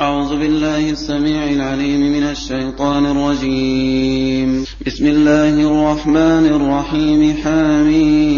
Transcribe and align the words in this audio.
أعوذ 0.00 0.28
بالله 0.28 0.90
السميع 0.90 1.44
العليم 1.44 2.12
من 2.12 2.22
الشيطان 2.22 3.06
الرجيم. 3.06 4.64
بسم 4.86 5.06
الله 5.06 5.48
الرحمن 5.48 6.46
الرحيم. 6.46 7.36
حميم. 7.44 8.36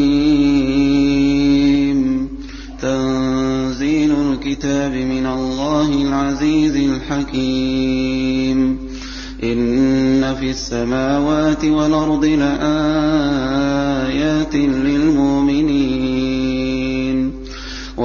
تنزيل 2.83 4.13
الكتاب 4.13 4.93
من 4.93 5.27
الله 5.27 6.03
العزيز 6.03 6.77
الحكيم. 6.77 8.79
إن 9.43 10.34
في 10.40 10.50
السماوات 10.50 11.64
والأرض 11.64 12.25
لآيات 12.25 12.54
للمؤمنين. 14.54 15.98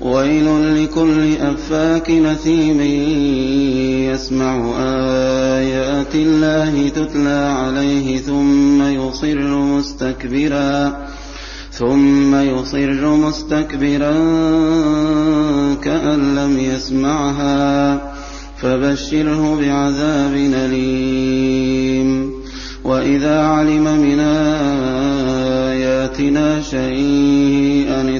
ويل 0.00 0.84
لكل 0.84 1.36
أفاك 1.36 2.10
نثيم 2.10 2.80
يسمع 4.10 4.72
آيات 5.58 6.14
الله 6.14 6.88
تتلى 6.88 7.54
عليه 7.58 8.18
ثم 8.18 8.82
يصر 8.82 9.58
مستكبرا 9.58 11.06
ثم 11.72 12.34
يصر 12.34 13.16
مستكبرا 13.16 14.12
كأن 15.74 16.34
لم 16.34 16.58
يسمعها 16.58 18.00
فبشره 18.56 19.60
بعذاب 19.60 20.34
أليم 20.36 22.30
وإذا 22.84 23.40
علم 23.40 23.84
من 23.84 24.20
آياتنا 25.70 26.62
شيئا 26.62 28.19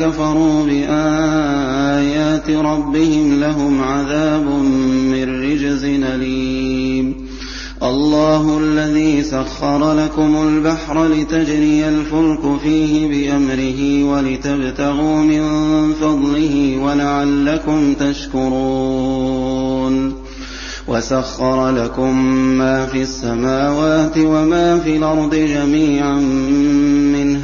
كفروا 0.00 0.66
بآيات 0.66 2.50
ربهم 2.50 3.40
لهم 3.40 3.82
عذاب 3.82 4.46
من 5.12 5.42
رجز 5.42 5.84
أليم. 5.84 7.14
الله 7.82 8.58
الذي 8.58 9.22
سخر 9.22 9.92
لكم 10.04 10.36
البحر 10.48 11.06
لتجري 11.06 11.88
الفلك 11.88 12.58
فيه 12.62 13.08
بأمره 13.08 14.04
ولتبتغوا 14.04 15.22
من 15.22 15.42
فضله 15.92 16.78
ولعلكم 16.82 17.94
تشكرون. 17.94 19.50
وسخر 20.88 21.70
لكم 21.70 22.24
ما 22.34 22.86
في 22.86 23.02
السماوات 23.02 24.18
وما 24.18 24.78
في 24.78 24.96
الأرض 24.96 25.34
جميعا 25.34 26.18
منه. 27.14 27.40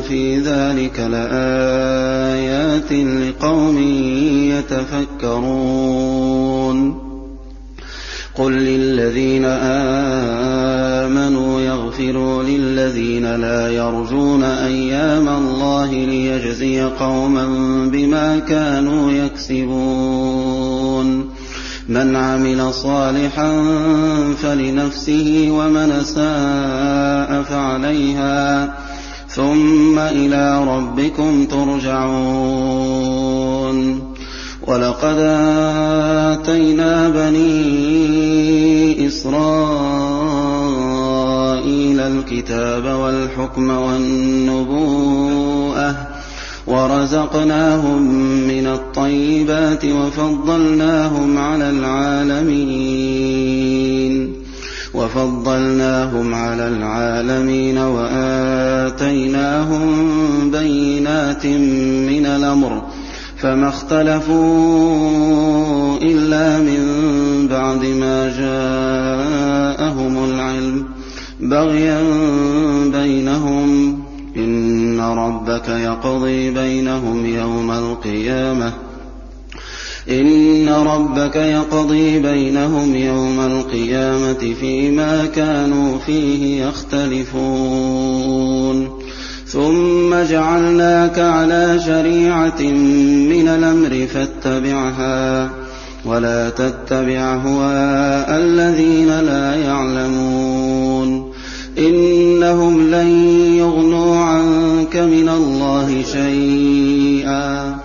في 0.00 0.38
ذلك 0.40 1.00
لآيات 1.00 2.92
لقوم 2.92 3.78
يتفكرون 5.22 6.28
قل 8.34 8.52
للذين 8.52 9.44
آمنوا 11.04 11.60
يغفروا 11.60 12.42
للذين 12.42 13.36
لا 13.36 13.70
يرجون 13.70 14.44
أيام 14.44 15.28
الله 15.28 15.92
ليجزي 15.92 16.82
قوما 16.82 17.46
بما 17.92 18.38
كانوا 18.38 19.12
يكسبون 19.12 20.68
من 21.88 22.16
عمل 22.16 22.74
صالحا 22.74 23.64
فلنفسه 24.42 25.48
ومن 25.50 26.04
ساء 26.04 27.42
فعليها 27.42 28.74
ثم 29.38 29.98
إلى 29.98 30.64
ربكم 30.64 31.44
ترجعون. 31.44 33.08
ولقد 34.66 35.16
آتينا 36.38 37.08
بني 37.08 37.46
إسرائيل 39.06 39.38
الكتاب 42.00 42.84
والحكم 42.84 43.70
والنبوءة 43.70 44.98
ورزقناهم 46.66 48.02
من 48.48 48.66
الطيبات 48.66 49.84
وفضلناهم 49.84 51.38
على 51.38 51.70
العالمين. 51.70 53.18
وفضلناهم 54.98 56.34
على 56.34 56.68
العالمين 56.68 57.78
وآتيناهم 57.78 59.30
بينات 60.50 61.46
من 62.10 62.26
الأمر 62.26 62.82
فما 63.36 63.68
اختلفوا 63.68 64.38
إلا 66.02 66.58
من 66.58 66.82
بعد 67.48 67.84
ما 67.84 68.28
جاءهم 68.38 70.24
العلم 70.24 70.84
بغيا 71.40 72.02
بينهم 72.92 73.98
إن 74.36 75.00
ربك 75.00 75.68
يقضي 75.68 76.50
بينهم 76.50 77.26
يوم 77.26 77.70
القيامة 77.70 78.87
إن 80.10 80.68
ربك 80.68 81.36
يقضي 81.36 82.18
بينهم 82.18 82.94
يوم 82.94 83.40
القيامة 83.40 84.54
فيما 84.60 85.26
كانوا 85.26 85.98
فيه 85.98 86.64
يختلفون. 86.64 87.88
ثم 89.46 90.14
جعلناك 90.30 91.18
على 91.18 91.80
شريعة 91.86 92.62
من 93.30 93.48
الأمر 93.48 94.06
فاتبعها 94.06 95.50
ولا 96.04 96.50
تتبع 96.50 97.34
هواء 97.34 98.38
الذين 98.38 99.20
لا 99.20 99.54
يعلمون. 99.54 101.32
إنهم 101.78 102.90
لن 102.90 103.08
يغنوا 103.58 104.16
عنك 104.16 104.96
من 104.96 105.28
الله 105.28 106.02
شيئا. 106.12 107.78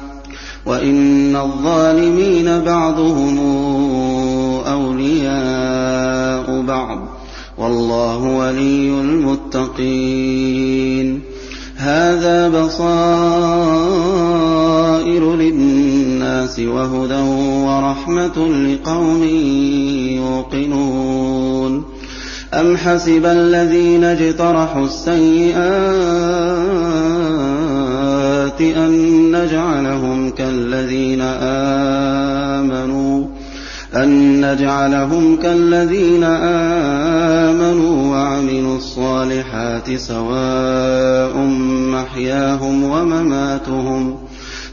وإن 0.66 1.13
الظالمين 1.36 2.60
بعضهم 2.60 3.40
أولياء 4.68 6.62
بعض. 6.62 7.08
والله 7.58 8.18
ولي 8.18 8.90
المتقين. 8.90 11.22
هذا 11.76 12.50
بصائر 12.50 12.96
للناس 15.36 16.60
وهدى 16.60 17.22
ورحمة 17.66 18.48
لقوم 18.48 19.24
يوقنون. 20.16 21.84
أَمْ 22.54 22.78
حَسِبَ 22.78 23.26
الَّذِينَ 23.26 24.04
اجْتَرَحُوا 24.04 24.86
السَّيِّئَاتِ 24.86 27.03
أَن 28.62 28.92
نَّجْعَلَهُمْ 29.32 30.30
كَالَّذِينَ 30.30 31.22
آمَنُوا 32.62 33.26
أَن 33.96 34.42
نَّجْعَلَهُمْ 34.46 35.36
كَالَّذِينَ 35.36 36.24
آمَنُوا 36.24 38.12
وَعَمِلُوا 38.16 38.78
الصَّالِحَاتِ 38.78 39.92
سَوَاءٌ 39.96 41.38
مَّحْيَاهُمْ 41.94 42.84
وَمَمَاتُهُمْ 42.84 44.14
ۚ 44.14 44.18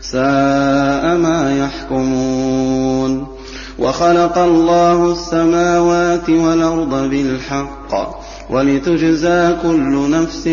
سَاءَ 0.02 1.16
مَا 1.18 1.56
يَحْكُمُونَ 1.64 3.39
وَخَلَقَ 3.80 4.38
اللَّهُ 4.38 5.12
السَّمَاوَاتِ 5.12 6.30
وَالْأَرْضَ 6.30 7.10
بِالْحَقِّ 7.10 8.20
وَلِتُجْزَىٰ 8.50 9.56
كُلُّ 9.62 10.10
نَفْسٍ 10.10 10.48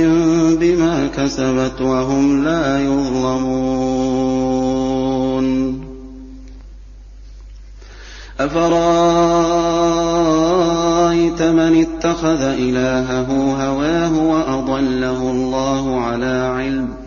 بِمَا 0.59 1.07
كَسَبَتْ 1.17 1.81
وَهُمْ 1.81 2.43
لَا 2.43 2.79
يُظْلَمُونَ. 2.79 3.87
أَفَرَأَيْتَ 8.39 8.91
مَنِ 11.41 11.85
اتَّخَذَ 11.85 12.41
إِلَٰهَهُ 12.41 13.27
هَوَاهُ 13.67 14.13
وَأَضَلَّهُ 14.19 15.31
اللَّهُ 15.31 16.01
عَلَىٰ 16.01 16.51
عِلْمٍ 16.55 17.06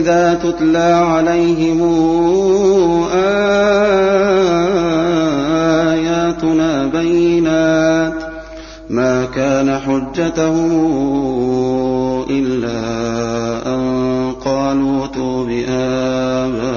وإذا 0.00 0.34
تتلى 0.34 0.92
عليهم 0.92 1.82
آياتنا 5.92 6.86
بينات 6.86 8.14
ما 8.90 9.24
كان 9.24 9.78
حجتهم 9.78 10.70
إلا 12.30 12.80
أن 13.66 14.32
قالوا 14.44 15.02
ائتوا 15.02 15.44
بآبائنا 15.44 16.70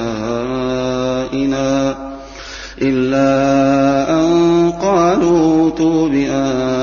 إلا 2.81 3.30
أن 4.20 4.72
قالوا 4.81 5.66
ائتوا 5.66 6.10
بآبائنا 6.10 6.82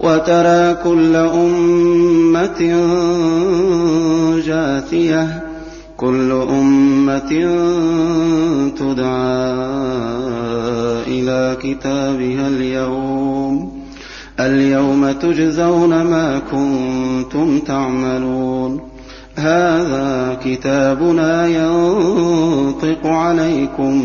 وَتَرَىٰ 0.00 0.76
كُلَّ 0.84 1.16
أُمَّةٍ 1.16 2.60
جَاثِيَةً 4.46 5.42
كُلُّ 5.96 6.32
أُمَّةٍ 6.32 7.30
تُدْعَىٰ 8.78 9.56
إِلَىٰ 11.06 11.56
كِتَابِهَا 11.62 12.48
الْيَوْمَ. 12.48 13.72
الْيَوْمَ 14.40 15.12
تُجْزَوْنَ 15.12 16.02
مَا 16.02 16.38
كُنتُمْ 16.52 17.58
تَعْمَلُونَ. 17.58 18.80
هَٰذَا 19.36 20.38
كِتَابُنَا 20.44 21.46
يَنطِقُ 21.46 23.06
عَلَيْكُم 23.06 24.02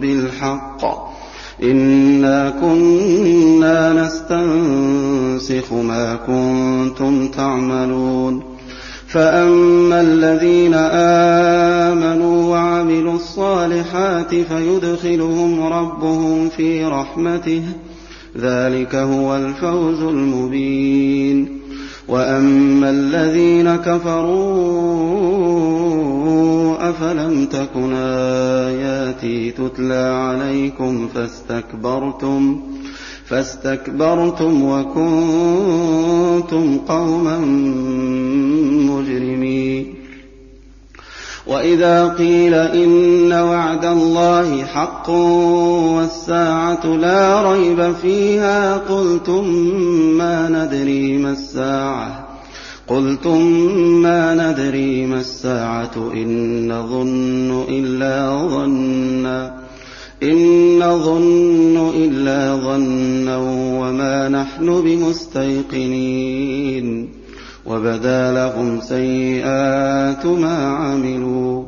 بِالْحَقِّ 0.00 0.80
ۚ. 0.80 1.14
إِنَّا 1.62 2.50
كُنَّا 2.60 3.92
نَسْتَنسِخُ 5.44 5.72
مَا 5.72 6.14
كُنتُمْ 6.26 7.28
تَعْمَلُونَ 7.28 8.42
فَأَمَّا 9.08 10.00
الَّذِينَ 10.00 10.74
آمَنُوا 11.94 12.50
وَعَمِلُوا 12.50 13.14
الصَّالِحَاتِ 13.14 14.34
فَيُدْخِلُهُمْ 14.34 15.60
رَبُّهُمْ 15.62 16.48
فِي 16.48 16.84
رَحْمَتِهِ 16.84 17.62
ۚ 17.72 17.76
ذَٰلِكَ 18.38 18.94
هُوَ 18.94 19.36
الْفَوْزُ 19.36 20.02
الْمُبِينُ 20.02 21.60
وَأَمَّا 22.08 22.90
الَّذِينَ 22.90 23.76
كَفَرُوا 23.76 24.44
أَفَلَمْ 26.90 27.44
تَكُنْ 27.46 27.92
آيَاتِي 28.68 29.50
تُتْلَىٰ 29.50 30.12
عَلَيْكُمْ 30.16 31.08
فَاسْتَكْبَرْتُمْ 31.14 32.60
فَاسْتَكْبَرْتُمْ 33.28 34.62
وَكُنتُمْ 34.62 36.78
قَوْمًا 36.88 37.38
مُّجْرِمِينَ. 38.90 39.94
وَإِذَا 41.46 42.08
قِيلَ 42.08 42.54
إِنَّ 42.54 43.32
وَعْدَ 43.32 43.84
اللَّهِ 43.84 44.64
حَقٌّ 44.64 45.10
وَالسَّاعَةُ 45.10 46.86
لَا 46.86 47.52
رَيْبَ 47.52 47.94
فِيهَا 48.02 48.76
قُلْتُم 48.76 49.44
مَّا 50.18 50.48
نَدْرِي 50.48 51.18
مَا 51.18 51.30
السَّاعَةُ. 51.30 52.28
قُلْتُم 52.88 53.46
مَّا 53.76 54.34
نَدْرِي 54.34 55.06
مَا 55.06 55.20
السَّاعَةُ. 55.20 56.10
إِن 56.14 56.68
نَّظُنُّ 56.68 57.64
إِلَّا 57.68 58.48
ظَنًّا. 58.48 59.63
إِن 60.24 60.38
نَّظُنُّ 60.78 61.90
إِلَّا 61.96 62.56
ظَنًّا 62.56 63.36
وَمَا 63.80 64.28
نَحْنُ 64.28 64.80
بِمُسْتَيْقِنِينَ 64.82 66.28
وَبَدَا 67.66 68.32
لَهُمْ 68.32 68.80
سَيِّئَاتُ 68.80 70.26
مَا 70.26 70.56
عَمِلُوا 70.68 71.62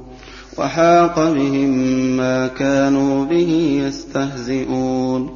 وَحَاقَ 0.58 1.20
بِهِم 1.32 1.70
مَّا 2.16 2.46
كَانُوا 2.46 3.24
بِهِ 3.24 3.82
يَسْتَهْزِئُونَ 3.86 5.30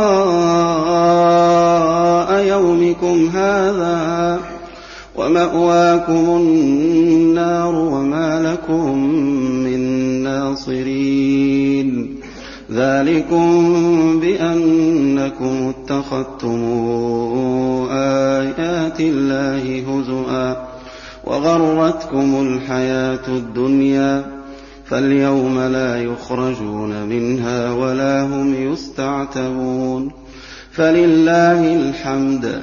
يَوْمِكُمْ 2.45 3.28
هَٰذَا 3.35 4.55
وَمَأْوَاكُمُ 5.18 6.37
النَّارُ 6.37 7.75
وَمَا 7.75 8.52
لَكُم 8.52 8.99
مِّن 9.64 9.80
نَّاصِرِينَ. 10.23 12.16
ذَٰلِكُم 12.73 13.46
بِأَنَّكُمُ 14.20 15.73
اتَّخَذْتُمْ 15.76 16.62
آيَاتِ 17.90 19.00
اللَّهِ 19.00 19.85
هُزُوًا 19.88 20.54
وَغَرَّتْكُمُ 21.25 22.46
الْحَيَاةُ 22.46 23.28
الدُّنْيَا 23.28 24.25
فَالْيَوْمَ 24.85 25.58
لَا 25.61 26.02
يُخْرَجُونَ 26.02 27.06
مِنْهَا 27.06 27.73
وَلَا 27.73 28.23
هُمْ 28.23 28.73
يُسْتَعْتَبُونَ. 28.73 30.11
فَلِلَّهِ 30.73 31.75
الْحَمْدُ 31.76 32.62